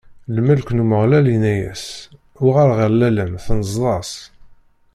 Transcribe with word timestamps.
Lmelk 0.35 0.67
n 0.71 0.81
Umeɣlal 0.83 1.25
inna-as: 1.35 1.85
Uɣal 2.45 2.69
ɣer 2.77 2.89
lalla-m 2.93 3.33
tanzeḍ-as. 3.45 4.11